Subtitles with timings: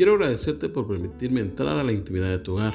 [0.00, 2.72] Quiero agradecerte por permitirme entrar a la intimidad de tu hogar.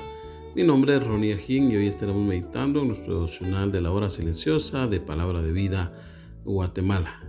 [0.53, 4.11] Mi nombre es Ronnie Ajín y hoy estaremos meditando en nuestro devocional de la hora
[4.11, 5.91] silenciosa de Palabra de Vida
[6.43, 7.23] Guatemala.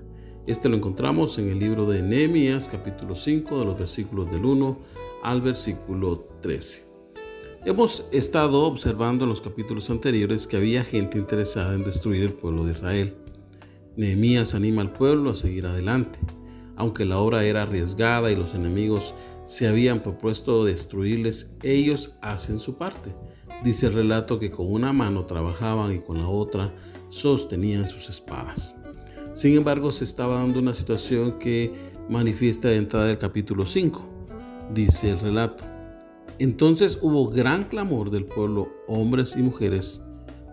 [0.46, 4.78] Este lo encontramos en el libro de Nehemías, capítulo 5, de los versículos del 1
[5.22, 6.84] al versículo 13.
[7.64, 12.66] Hemos estado observando en los capítulos anteriores que había gente interesada en destruir el pueblo
[12.66, 13.14] de Israel.
[13.96, 16.18] Nehemías anima al pueblo a seguir adelante.
[16.78, 19.14] Aunque la obra era arriesgada y los enemigos
[19.46, 23.14] se habían propuesto destruirles, ellos hacen su parte.
[23.62, 26.74] Dice el relato que con una mano trabajaban y con la otra
[27.10, 28.74] sostenían sus espadas.
[29.32, 31.72] Sin embargo, se estaba dando una situación que
[32.10, 34.04] manifiesta de entrada del capítulo 5.
[34.74, 35.64] Dice el relato.
[36.40, 40.02] Entonces hubo gran clamor del pueblo, hombres y mujeres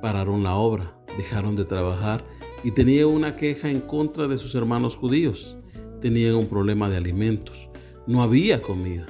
[0.03, 2.23] pararon la obra, dejaron de trabajar
[2.63, 5.57] y tenían una queja en contra de sus hermanos judíos.
[5.99, 7.69] Tenían un problema de alimentos
[8.07, 9.05] no había comida.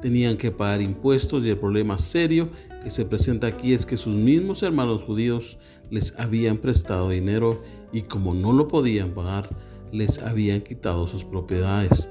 [0.00, 2.50] Tenían que pagar impuestos y el problema serio
[2.82, 5.58] que se presenta aquí es que sus mismos hermanos judíos
[5.90, 9.48] les habían prestado dinero y como no lo podían pagar,
[9.92, 12.08] les habían quitado sus propiedades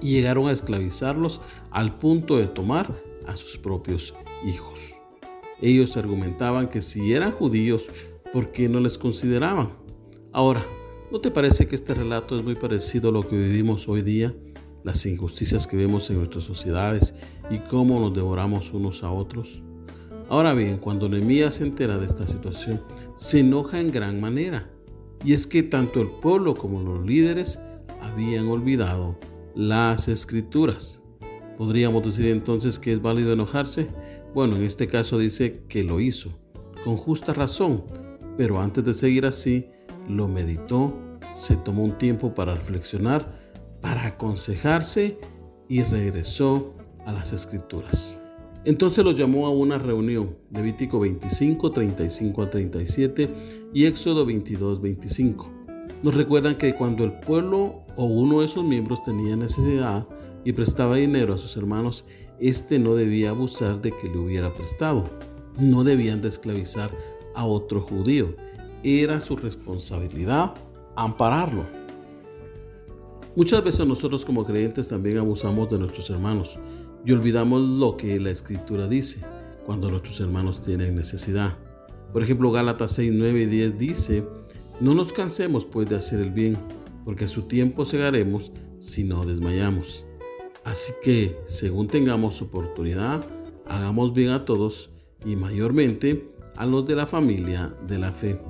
[0.00, 1.40] y llegaron a esclavizarlos
[1.70, 2.94] al punto de tomar
[3.26, 4.14] a sus propios
[4.46, 4.94] hijos.
[5.60, 7.86] Ellos argumentaban que si eran judíos,
[8.32, 9.70] ¿por qué no les consideraban?
[10.32, 10.64] Ahora,
[11.12, 14.34] ¿no te parece que este relato es muy parecido a lo que vivimos hoy día?
[14.84, 17.14] Las injusticias que vemos en nuestras sociedades
[17.50, 19.62] y cómo nos devoramos unos a otros?
[20.28, 22.80] Ahora bien, cuando Nehemías se entera de esta situación,
[23.16, 24.70] se enoja en gran manera.
[25.24, 27.58] Y es que tanto el pueblo como los líderes
[28.00, 29.18] habían olvidado
[29.54, 31.02] las escrituras.
[31.58, 33.88] ¿Podríamos decir entonces que es válido enojarse?
[34.32, 36.30] Bueno, en este caso dice que lo hizo,
[36.84, 37.82] con justa razón,
[38.36, 39.66] pero antes de seguir así,
[40.08, 40.94] lo meditó,
[41.32, 43.39] se tomó un tiempo para reflexionar
[43.80, 45.18] para aconsejarse
[45.68, 46.74] y regresó
[47.06, 48.20] a las escrituras.
[48.64, 53.28] Entonces los llamó a una reunión, Levítico 25, 35 al 37
[53.72, 55.50] y Éxodo 22, 25.
[56.02, 60.06] Nos recuerdan que cuando el pueblo o uno de sus miembros tenía necesidad
[60.44, 62.04] y prestaba dinero a sus hermanos,
[62.38, 65.08] éste no debía abusar de que le hubiera prestado.
[65.58, 66.90] No debían de esclavizar
[67.34, 68.34] a otro judío.
[68.82, 70.54] Era su responsabilidad
[70.96, 71.64] ampararlo.
[73.36, 76.58] Muchas veces nosotros como creyentes también abusamos de nuestros hermanos
[77.04, 79.24] y olvidamos lo que la escritura dice
[79.64, 81.56] cuando nuestros hermanos tienen necesidad.
[82.12, 84.24] Por ejemplo, Gálatas 6, 9 y 10 dice,
[84.80, 86.56] no nos cansemos pues de hacer el bien,
[87.04, 90.04] porque a su tiempo segaremos si no desmayamos.
[90.64, 93.24] Así que, según tengamos oportunidad,
[93.66, 94.90] hagamos bien a todos
[95.24, 98.40] y mayormente a los de la familia de la fe.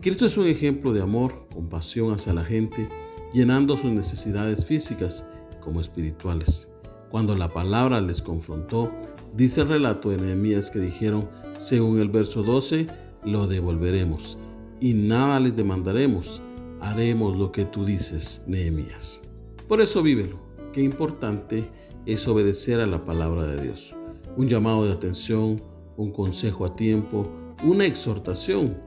[0.00, 2.88] Cristo es un ejemplo de amor, compasión hacia la gente,
[3.36, 5.26] llenando sus necesidades físicas
[5.60, 6.70] como espirituales.
[7.10, 8.90] Cuando la palabra les confrontó,
[9.34, 12.86] dice el relato de Nehemías que dijeron, según el verso 12,
[13.24, 14.38] lo devolveremos
[14.80, 16.40] y nada les demandaremos,
[16.80, 19.20] haremos lo que tú dices, Nehemías.
[19.68, 20.38] Por eso vívelo,
[20.72, 21.68] qué importante
[22.06, 23.94] es obedecer a la palabra de Dios.
[24.38, 25.62] Un llamado de atención,
[25.98, 27.30] un consejo a tiempo,
[27.62, 28.78] una exhortación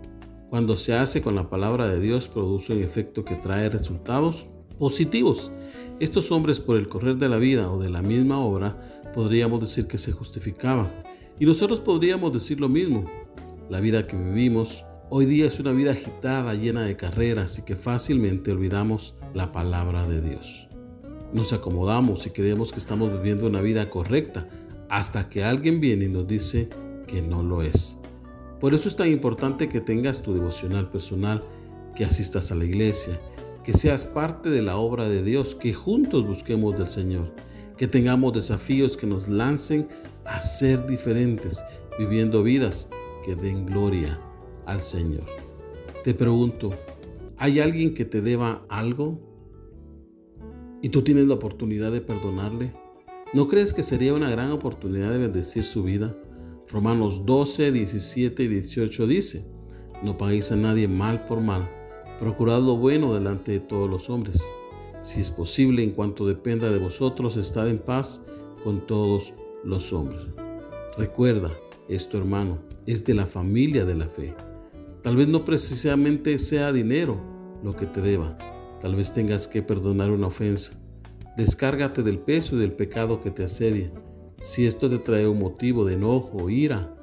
[0.49, 4.47] cuando se hace con la palabra de Dios, produce un efecto que trae resultados
[4.79, 5.51] positivos.
[5.99, 9.85] Estos hombres, por el correr de la vida o de la misma obra, podríamos decir
[9.85, 10.91] que se justificaban.
[11.39, 13.05] Y nosotros podríamos decir lo mismo.
[13.69, 17.75] La vida que vivimos hoy día es una vida agitada, llena de carreras y que
[17.75, 20.67] fácilmente olvidamos la palabra de Dios.
[21.31, 24.49] Nos acomodamos y creemos que estamos viviendo una vida correcta
[24.89, 26.69] hasta que alguien viene y nos dice
[27.05, 27.99] que no lo es.
[28.59, 31.43] Por eso es tan importante que tengas tu devocional personal,
[31.95, 33.19] que asistas a la iglesia,
[33.63, 37.33] que seas parte de la obra de Dios, que juntos busquemos del Señor,
[37.77, 39.87] que tengamos desafíos que nos lancen
[40.25, 41.63] a ser diferentes,
[41.97, 42.89] viviendo vidas
[43.25, 44.19] que den gloria
[44.65, 45.23] al Señor.
[46.03, 46.71] Te pregunto,
[47.37, 49.19] ¿hay alguien que te deba algo?
[50.81, 52.73] ¿Y tú tienes la oportunidad de perdonarle?
[53.33, 56.15] ¿No crees que sería una gran oportunidad de bendecir su vida?
[56.71, 59.43] Romanos 12, 17 y 18 dice,
[60.03, 61.67] No paguéis a nadie mal por mal.
[62.19, 64.47] Procurad lo bueno delante de todos los hombres.
[65.01, 68.23] Si es posible, en cuanto dependa de vosotros, estad en paz
[68.63, 69.33] con todos
[69.63, 70.21] los hombres.
[70.95, 71.51] Recuerda,
[71.87, 74.35] esto hermano, es de la familia de la fe.
[75.01, 77.19] Tal vez no precisamente sea dinero
[77.63, 78.37] lo que te deba.
[78.79, 80.73] Tal vez tengas que perdonar una ofensa.
[81.35, 83.91] Descárgate del peso y del pecado que te asedia.
[84.41, 86.95] Si esto te trae un motivo de enojo o ira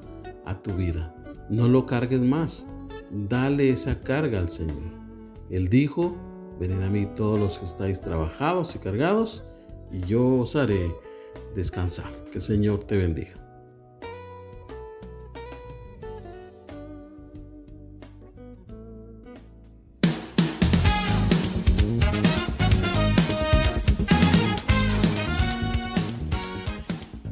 [0.46, 1.14] a tu vida,
[1.50, 2.66] no lo cargues más.
[3.10, 4.82] Dale esa carga al Señor.
[5.50, 6.16] Él dijo,
[6.58, 9.44] venid a mí todos los que estáis trabajados y cargados,
[9.92, 10.92] y yo os haré
[11.54, 12.10] descansar.
[12.30, 13.45] Que el Señor te bendiga.